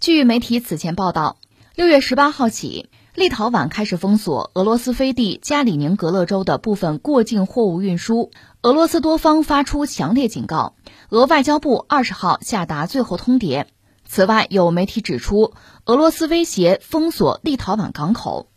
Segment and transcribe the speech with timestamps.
[0.00, 1.36] 据媒体此前报道，
[1.74, 8.30] 六月十八号起，立陶宛开始封锁俄罗斯飞地加里宁格勒州的部分过境货物运输。
[8.62, 10.74] 俄罗斯多方发出强烈警告，
[11.10, 13.66] 俄外交部二十号下达最后通牒。
[14.06, 15.52] 此外，有媒体指出，
[15.84, 18.48] 俄罗斯威胁封锁立陶宛港口。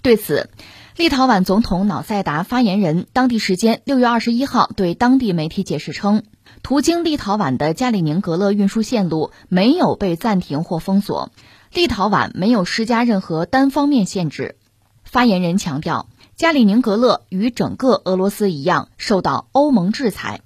[0.00, 0.48] 对此，
[0.96, 6.22] 立陶宛总统瑙塞达发言人当地时间六月二十一号对当地媒体解释称。
[6.62, 11.30] 途经立陶宛的加里宁格勒运输线路没有被暂停或封锁，
[11.72, 14.56] 立陶宛没有施加任何单方面限制。
[15.04, 20.40] 发言人强调，加里宁格勒与整个俄罗斯一样受到欧盟制裁。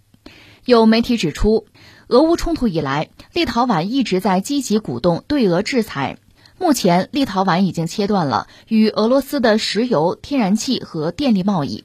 [0.65, 1.67] 有媒体指出，
[2.07, 6.19] 俄乌冲突以来，立陶宛一直在积极鼓动对俄制裁。
[6.59, 11.85] 目前，立陶宛已经切断了与俄罗斯的石油、天然气和电力贸易。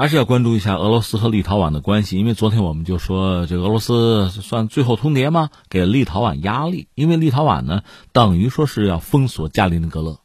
[0.00, 5.50] 还是要关注一下俄罗斯和立陶宛的关系，因为昨天我们就说，这俄罗斯算最后通牒吗？
[5.68, 7.82] 给立陶宛压力，因为立陶宛呢，
[8.12, 10.20] 等于说是要封锁加里宁格勒，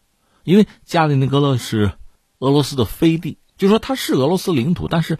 [0.45, 1.91] 因为加里宁格勒是
[2.39, 5.19] 俄罗斯的飞地，就说它是俄罗斯领土，但是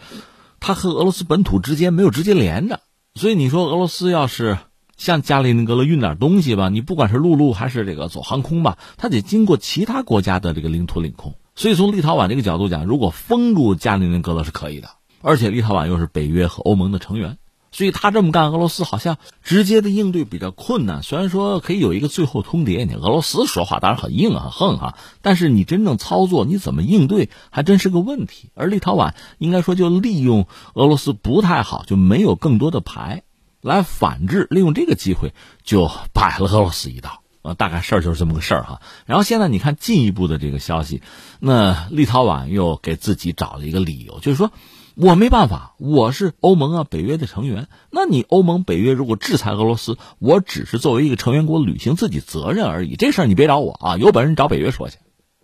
[0.61, 2.79] 它和俄罗斯本土之间没有直接连着，
[3.13, 4.57] 所以你说俄罗斯要是
[4.95, 11.33] 向加里宁格勒运点东西吧，你不管是陆路还是这个走航空吧，它得经过其他国家的这个领土领空。
[11.55, 14.89] 所以从立陶宛这个角度讲，如果封住加里宁格勒是可以的，
[15.21, 17.37] 而且立陶宛又是北约和欧盟的成员，
[17.71, 21.01] 所以他这么干，俄罗斯好像直接的应对比较困难。
[21.01, 28.49] 虽然说可以有一个最后通牒，你俄罗斯说话当然很硬很横哈，但是你真正操作你怎么应对还真是个问题。
[28.53, 33.23] 而立陶宛应该说就利用俄罗斯不太好，就没有更多的牌
[33.61, 35.33] 来反制，利用这个机会
[35.63, 37.21] 就摆了俄罗斯一道。
[37.45, 38.81] 呃，大概事儿就是这么个事儿哈。
[39.05, 41.03] 然后现在你看进一步的这个消息，
[41.39, 44.51] 那立陶宛又给自己找了一个理由，就是说
[44.95, 47.67] 我没办法，我是欧盟啊、北约的成员。
[47.91, 52.95] 那你欧盟、北约如果制裁俄罗斯，我只是作为一个成员国履行自己责任而已。
[52.95, 54.97] 这事儿你别找我啊，有本事你找北约说去，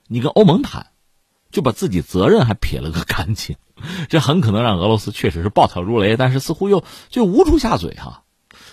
[0.07, 0.87] 你跟欧盟谈，
[1.51, 3.57] 就把自己责任还撇了个干净。
[4.09, 8.23] 这很可能让俄罗斯确实是暴跳如雷，但是似乎又就无处下嘴哈。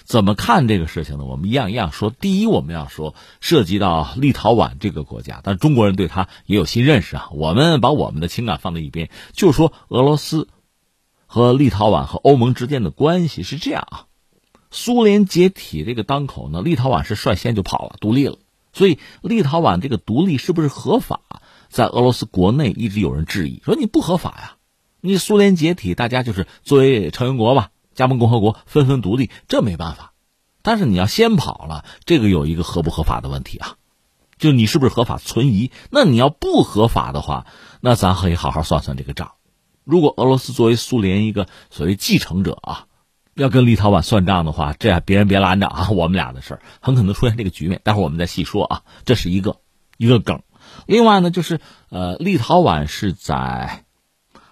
[0.09, 1.27] 怎么看这个事情呢？
[1.27, 2.09] 我们一样一样说。
[2.09, 7.29] 第一，我们要说涉及到立陶宛这个国家，但中国人对他也有新认识啊。
[7.33, 10.49] 我们把我们的情感放在一边，就说俄罗斯
[11.27, 14.07] 和立陶宛和欧盟之间的关系是这样啊。
[14.71, 18.39] 苏联解体这个当口呢，立陶宛是率先就跑了，独立了。
[18.73, 21.21] 所以立陶宛这个独立是不是合法，
[21.69, 24.57] 在俄罗斯国内一直有人质疑，说你不合法呀。
[25.03, 27.73] 你苏联解体，大家就是作为成员国吧。
[27.99, 30.13] 加盟共和国纷纷独立，这没办法。
[30.63, 33.75] 但是你要先跑了，这个有一个合不合法的问题啊，
[34.39, 35.73] 就你是不是合法存疑？
[35.91, 37.47] 那你要不合法的话，
[37.81, 39.33] 那咱可以好好算算这个账。
[39.83, 42.87] 如果俄罗斯作为苏联一个所谓继承者啊，
[43.35, 47.81] 要跟立陶宛算账的话，这样别人别拦着啊，我们俩的事儿很可能出现这个局面。
[47.83, 49.57] 待会儿我们再细说啊，这是一个
[49.97, 50.43] 一个梗。
[50.87, 53.85] 另外呢，就是呃，立陶宛是在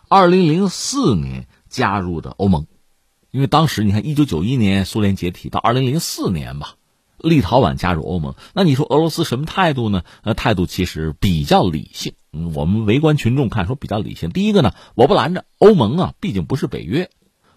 [0.08, 2.66] 二零零四年加入的欧盟。
[3.36, 6.76] 因为当时你看，一九九一年苏联解体到二零零四年吧，
[7.18, 8.34] 立陶宛加入欧盟。
[8.54, 10.04] 那你说俄罗斯什么态度呢？
[10.22, 12.14] 呃，态度其实比较理性。
[12.32, 14.30] 嗯，我们围观群众看说比较理性。
[14.30, 17.10] 第一个呢，我不拦着欧盟啊，毕竟不是北约。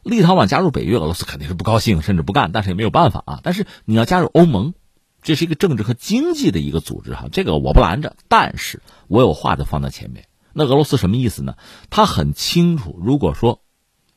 [0.03, 2.51] 立陶宛加入北约，俄罗斯肯定是不高兴，甚至不干。
[2.51, 3.39] 但是也没有办法啊。
[3.41, 4.73] 但是你要加入欧盟，
[5.21, 7.29] 这是一个政治和经济的一个组织哈。
[7.31, 10.25] 这个我不拦着，但是我有话就放在前面。
[10.51, 11.55] 那俄罗斯什么意思呢？
[11.89, 13.61] 他很清楚，如果说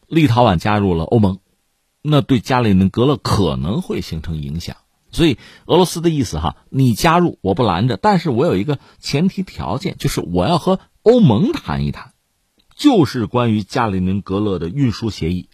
[0.08, 1.38] 立陶宛加入了欧盟。
[2.02, 4.76] 那对加里宁格勒可能会形成影响，
[5.12, 12.12] 所以俄罗斯的意思哈，你加入我不拦着，但是我有一个前提条件，就是我要和欧盟谈一谈，
[12.74, 15.48] 就是关于加里宁格勒的运输协议，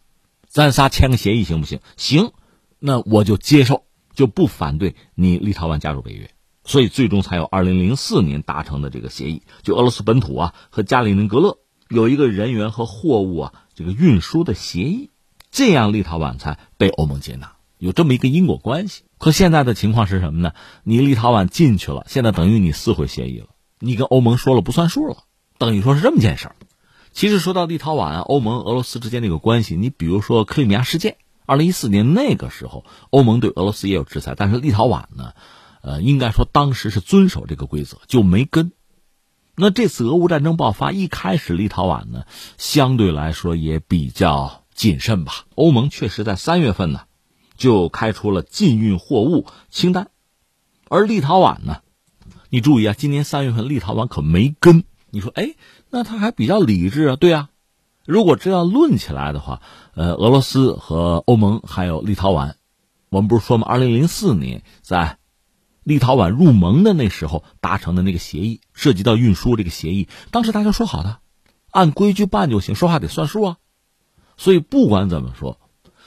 [0.49, 1.81] 咱仨签个协议行不行？
[1.99, 2.33] 行，
[2.79, 3.83] 那我就接受，
[4.15, 6.31] 就不反对你立陶宛加入北约，
[6.65, 11.59] 所以最终才有二零零四年达成的这个协议，就俄罗斯本土啊和加里宁格勒
[11.91, 15.11] 有一个人员和货物啊这个运输的协议。
[15.51, 19.03] 这样，立陶宛才被欧盟接纳，有这么一个因果关系。
[19.19, 20.53] 可现在的情况是什么呢？
[20.85, 23.47] 你立陶宛进去了，现在等于你撕毁协议了，
[23.81, 25.25] 你跟欧盟说了不算数了，
[25.59, 26.56] 等于说是这么件事儿。
[27.12, 31.17] 其实说到立陶宛、欧盟、俄罗斯之间这个关系，你比如说克里米亚事件，
[31.47, 35.33] 二零一四年那个时候，欧盟对俄罗斯也有制裁，但是立陶宛呢，
[35.83, 38.71] 呃，应该说当时是遵守这个规则，就没跟。
[39.56, 42.25] 那这次俄乌战争爆发，一开始立陶宛呢，
[42.59, 44.62] 相对来说也比较。
[44.79, 45.45] 谨慎吧。
[45.57, 47.01] 欧盟确实在三月份呢，
[47.57, 50.09] 就开出了禁运货物清单，
[50.89, 51.83] 而立陶宛呢，
[52.49, 54.85] 你注意啊，今年三月份立陶宛可没跟。
[55.11, 55.57] 你说，哎，
[55.91, 57.17] 那他还比较理智啊？
[57.17, 57.49] 对啊，
[58.07, 59.61] 如果这样论起来的话，
[59.95, 62.53] 呃，俄罗斯和欧盟还有立陶宛，
[63.09, 63.67] 我们不是说吗？
[63.69, 65.19] 二零零四年在
[65.83, 71.19] 立陶宛入盟的那时候达成的那个协议，涉及到运输这个协议，当时大家说好的，
[71.73, 73.57] 按规矩办就行，说话得算数啊。
[74.38, 75.61] 所以不管怎么说，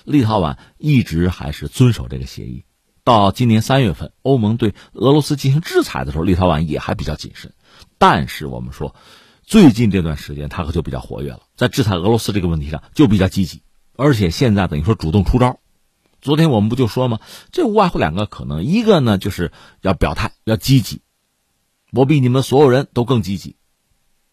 [0.03, 2.65] 立陶宛一直还是遵守这个协议。
[3.03, 7.53] 到今年三月份，欧盟对俄罗斯进行制裁的时候，立陶宛也还比较谨慎。
[7.97, 8.95] 但是我们说，
[9.43, 13.63] 最近这段时间他可就比较活跃了，在制裁俄罗斯这个问题上就比较积极，
[13.95, 15.59] 而且现在等于说主动出招。
[16.21, 17.19] 昨天我们不就说吗？
[17.51, 19.51] 这无外乎两个可能，一个呢就是
[19.81, 21.01] 要表态，要积极，
[21.91, 23.55] 我比你们所有人都更积极。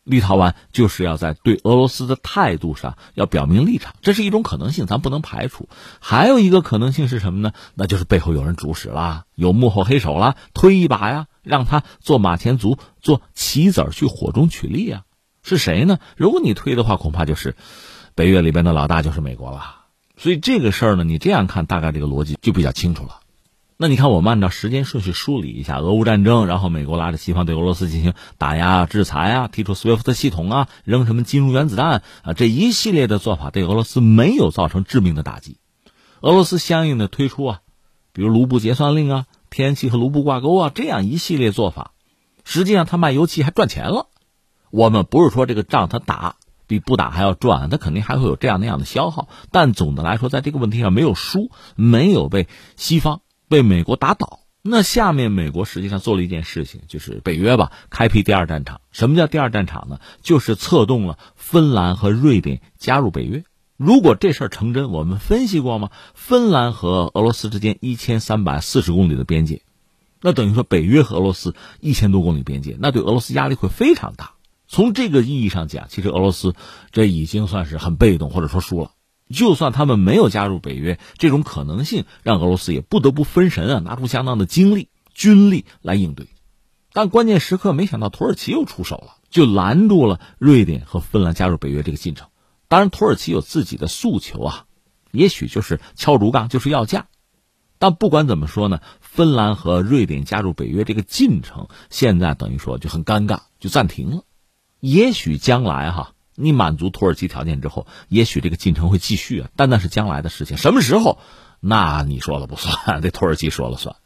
[0.09, 5.69] 立陶宛就是要在对俄罗斯的态度上要表明立场，这是一种可能性，咱不能排除。
[6.01, 7.53] 还有一个可能性是什么呢？
[7.75, 15.03] 那就是背后有人主使啦，有幕后黑手啦，推一把呀，让他做马前卒，做棋子儿去火中取栗啊。
[15.43, 15.99] 是谁呢？
[16.17, 17.55] 如果你推的话，恐怕就是
[18.15, 19.77] 北约里边的老大，就是美国了。
[20.17, 23.21] 所以这个事儿呢，你这样看，大概这个逻辑就比较清楚了。
[23.81, 35.59] 那你看，我们按照时间顺序梳理一下：俄乌战争，然后美国拉着西方对俄罗斯进行打压、制裁啊，提出 SWIFT 系统啊，扔什么金融原子弹啊，这一系列的做法对俄罗斯没有造成致命的打击。
[36.21, 37.61] 俄罗斯相应的推出啊，
[38.13, 41.93] 比如卢布结算令啊，天然气和卢布挂钩啊，这样一系列做法，
[42.43, 44.09] 实际上他卖油气还赚钱了。
[44.73, 46.35] 我们不是说这个仗他打。
[46.67, 52.47] 比不打还要赚，他肯定还会有这样那样的消耗，但总的来说，在这个问题上没有输，没有被
[52.77, 54.41] 西方、被美国打倒。
[54.61, 58.81] 那下面美国实际上做了一件事情，就是北约吧，开辟第二战场。
[58.91, 60.01] 什么叫第二战场呢？
[60.21, 63.45] 就是策动了芬兰和瑞典加入北约。
[63.77, 65.91] 如果这事儿成真，我们分析过吗？
[66.13, 69.63] 芬兰和俄罗斯之间一千三百四十公里的边界，
[70.21, 74.33] 那等于说北约和俄罗斯一千多公里边界，那对俄罗斯压力会非常大。
[74.67, 76.55] 从这个意义上讲，其实俄罗斯
[76.91, 78.91] 这已经算是很被动，或者说输了。
[79.29, 86.29] 就算他们没有加入北约，这种可能性让俄罗斯也不得不分神啊，拿出相当的精力、军力来应对。
[86.93, 92.29] 但关键时刻，没想到土耳其又出手了，就拦住了瑞典和芬兰加入北约这个进程。
[92.67, 94.65] 当然，土耳其有自己的诉求啊，
[95.13, 97.07] 也许就是敲竹杠，就是要价。
[97.79, 104.23] 但不管怎么说呢，芬兰和瑞典加入北约这个进程，现在等于说就很尴尬，就暂停了。
[104.81, 110.57] 也许将来哈，你满足土耳其条件之后，也许这个进程会继续啊，但那是将来的事情。
[110.57, 111.19] 什么时候？
[111.61, 113.97] 那你说了不算， 这土耳其说了算。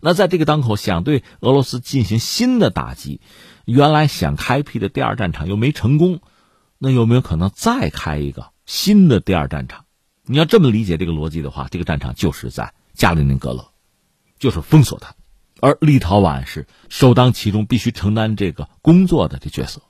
[0.00, 3.20] 那在这个当口，想对俄罗斯进行新的打击，
[3.64, 6.20] 原来想开辟的第二战场又没成功，
[6.78, 9.84] 那有没有可能再开一个新的第二战场？
[10.24, 13.70] 你要这么理解这个逻辑的话，这个战场就是在加里宁格勒，
[14.40, 15.14] 就是封锁它，
[15.60, 19.82] 而立陶宛是首当其冲，必须承担这个工作的这角色。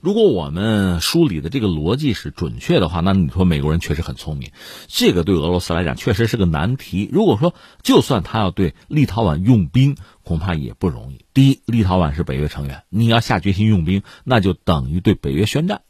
[0.00, 4.50] 如果我们梳理的这个逻辑是准确的话，那你说美国人确实很聪明，
[4.86, 7.08] 这个对俄罗斯来讲确实是个难题。
[7.12, 11.24] 如果说就算他要对立陶宛用兵，恐怕也不容易。
[11.34, 15.82] 第一，立陶宛是北约成员，你要下决心用兵，那就等于对北约宣战，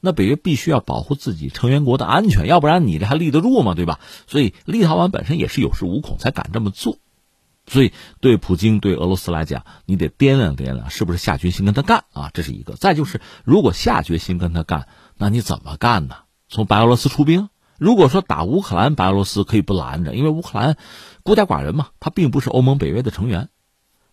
[0.00, 3.74] 那北约必须要保护自己成员国的安全，要不然你这还立得住吗？
[3.74, 4.00] 对吧？
[4.26, 6.98] 所以立陶宛本身也是有恃无恐才敢这么做。
[7.66, 12.30] 所以，对普京、对俄罗斯来讲，你得掂量掂量，是不是下决心跟他干啊？
[12.34, 12.74] 这是一个。
[12.74, 16.16] 再就是，如果下决心跟他干，那你怎么干呢？
[16.48, 17.48] 从白俄罗斯出兵？
[17.78, 20.76] 如果说打乌克兰，白俄罗斯可以不拦着，因为乌克兰
[21.22, 23.48] 孤家寡人嘛，他并不是欧盟、北约的成员。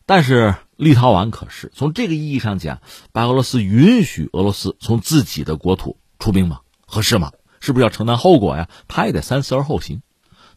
[0.06, 1.72] 但是立陶宛可是。
[1.76, 6.62] 从这个意义上讲，白俄罗斯允许俄罗斯从自己的国土出兵吗？
[6.86, 7.32] 合适吗？
[7.60, 8.70] 是不是要承担后果呀？
[8.88, 10.02] 他也得三思而后行。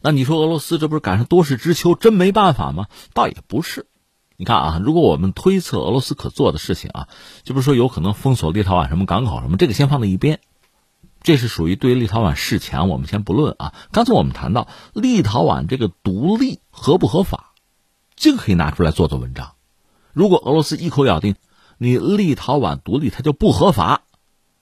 [0.02, 2.88] 那你说俄罗斯这不是赶上多事之秋，真没办法吗？
[3.14, 3.86] 倒也不是。
[4.36, 7.08] 你看啊，如果我们推测俄罗斯可做的事情啊，
[7.44, 10.40] 就不是说有可能封锁立陶宛什么港口什么，这个先放在一边。
[11.22, 13.74] 这是属于对立陶宛示强，我们先不论啊。
[13.92, 17.52] 刚才我们谈到立陶宛这个独立合不合法，
[18.16, 19.52] 这个可以拿出来做做文章。
[20.12, 21.36] 如果俄罗斯一口咬定
[21.78, 24.02] 你立陶宛独立，它就不合法，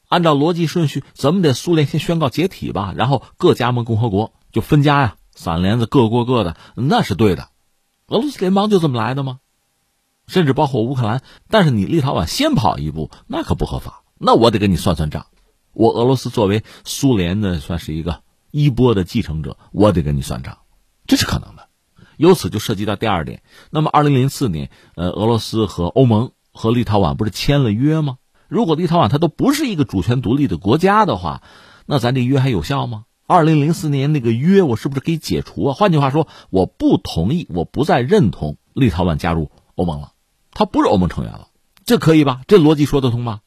[0.08, 5.16] 按照逻辑顺序，怎么得苏联先宣告解体吧，然后各加盟共和国就分家呀。
[5.40, 7.48] 散连子各过各的，那是对的。
[8.08, 9.40] 俄罗斯联邦就这么来的吗？
[10.26, 14.02] 甚至包括乌克兰，但是你立陶宛先跑一步，那可不合法。
[14.18, 15.28] 那我得跟你算算账。
[15.72, 20.58] 我俄罗斯作为苏联的算是一个衣钵的继承者，我得跟你算账，
[21.06, 21.68] 这是可能的。
[22.18, 23.42] 由此就涉及到第二点。
[23.70, 28.18] 那么，二零零四年，呃，俄罗斯和欧盟和立陶宛不是签了约吗？
[28.46, 31.42] 如果立陶宛它都不是一个主权独立的国家的话，
[31.86, 33.06] 那咱这约还有效吗？
[33.30, 35.72] 二零零四年那个约，我是不是可以解除啊？
[35.72, 40.14] 换句话说，我不同意，我不再认同立陶宛加入欧盟了，
[40.50, 41.46] 他不是欧盟成员了，
[41.84, 42.40] 这可以吧？
[42.48, 43.42] 这逻辑说得通吧？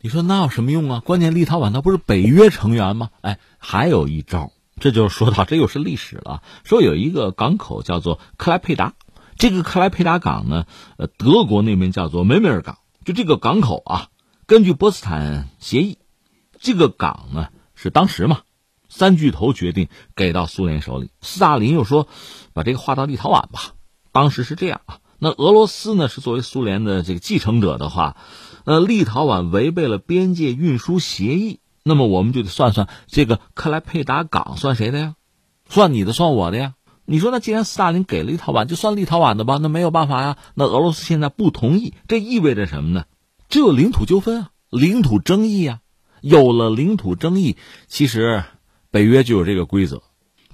[0.00, 1.00] 你说那有什么用啊？
[1.04, 3.10] 关键立陶宛它不是北约成员吗？
[3.20, 6.44] 哎，还有一招，这就说到这又是历史了。
[6.62, 8.92] 说有一个港口叫做克莱佩达，
[9.36, 10.66] 这个克莱佩达港呢，
[10.98, 14.08] 呃，德国那边叫做梅梅尔港，就这个港口啊，
[14.46, 15.98] 根据波茨坦协议，
[16.60, 18.42] 这个港呢是当时嘛，
[18.96, 22.08] 三巨头决定给到苏联手里，斯大林又说
[22.54, 23.74] 把这个划到立陶宛吧，
[24.10, 25.00] 当时是这样啊。
[25.18, 28.16] 那俄罗斯呢是作为苏联的这个继承者的话，
[28.64, 35.14] 呃，立陶宛违背了边界运输协议，那么我们就得算算这个克莱佩达港算谁的呀？
[35.68, 36.72] 算你的，算我的呀？
[37.04, 39.58] 你说那既然斯大林给了立陶宛，就算立陶宛的吧？
[39.60, 40.38] 那没有办法呀。
[40.54, 43.04] 那俄罗斯现在不同意，这意味着什么呢？
[43.50, 45.80] 这有领土纠纷啊，领土争议啊。
[46.22, 48.42] 有了领土争议，其实
[48.90, 50.02] 北约就有这个规则。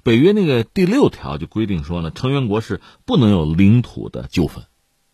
[0.03, 4.65] 北约那个第六条就规定说呢，成员国是不能有领土的纠纷。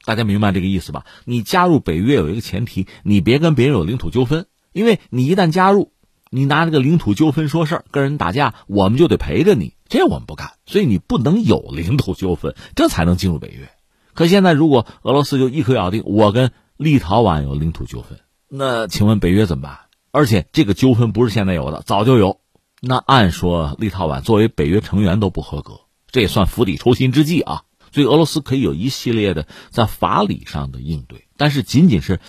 [0.05, 1.05] 大家明白这个意思吧？
[1.25, 5.91] 你加入北约有一个前提，你别跟别人有领土纠纷，因为你一旦加入。
[6.31, 10.51] 你拿这个领土纠纷说事儿，跟人打架，我们就得陪着你，这我们不干。
[10.67, 13.67] 所以你不能有领土纠纷，这才能进入北约。
[14.13, 19.79] 可现在如果俄罗斯就一口咬定我跟立陶宛有领土纠纷，那请问北约怎么办？
[20.11, 22.39] 而且这个纠纷不是现在有的，早就有。
[22.81, 27.63] 那按说立陶宛作为北约成员都不合格，这也算釜底抽薪之计啊。
[27.91, 31.25] 所以俄罗斯可以有一系列的在法理上的应对。
[31.37, 32.19] 但是仅仅是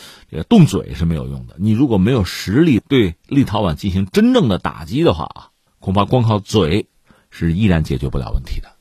[0.49, 1.57] 动嘴是没有用的。
[1.59, 6.87] 你如果没有实力对立陶宛进行真正的打击的话啊，恐怕光靠嘴
[7.29, 8.73] 是依然解决不了问题的。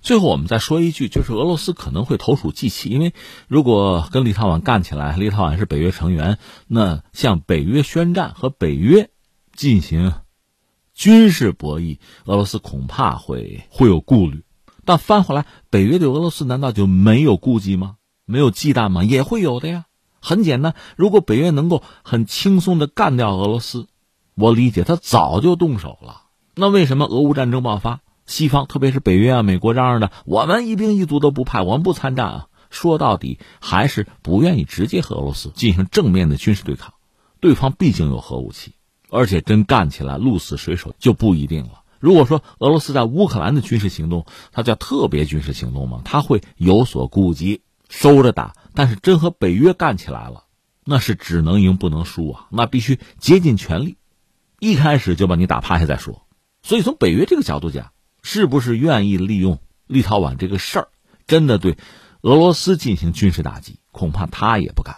[0.00, 3.12] 最后我们再说一句，就是俄罗斯可能会投鼠忌器，因为
[3.48, 6.38] 如果跟立陶宛干起来，立陶宛是北约成员，
[6.68, 9.10] 那向北约宣战和北约
[9.54, 10.12] 进行
[10.96, 14.44] 军事博弈，俄罗斯恐怕会会有顾虑。
[14.86, 17.96] 但翻回来，北约对俄罗斯难道就没有顾忌吗？
[18.24, 19.04] 没有忌惮吗？
[19.04, 19.84] 也会有的呀。
[20.20, 23.88] 很简单，如果北约能够很轻松的干掉俄罗斯，
[24.36, 26.22] 我理解他早就动手了。
[26.54, 32.46] 那为什么俄乌战争爆发，西方特别是北约啊、美国这样的，我们一兵一卒都不派，我们不参战啊？
[32.70, 36.94] 说到底还是不愿意直接和俄罗斯进行正面的军事对抗。
[37.38, 38.72] 对方毕竟有核武器，
[39.16, 41.82] 而且真干起来，鹿死谁手就不一定了。
[41.98, 46.02] 如果说俄罗斯在乌克兰的军事行动，它叫特别军事行动吗？
[46.04, 47.62] 它会有所顾忌。
[47.88, 50.46] 收着打，但是真和北约干起来了，
[50.84, 52.48] 那是只能赢不能输啊！
[52.50, 53.96] 那必须竭尽全力，
[54.58, 56.26] 一开始就把你打趴下再说。
[56.64, 57.92] 所以从北约这个角度讲，
[58.24, 60.88] 是不是愿意利用立陶宛这个事儿，
[61.28, 61.78] 真的对
[62.22, 63.78] 俄罗斯进行军事打击？
[63.92, 64.96] 恐怕他也不敢。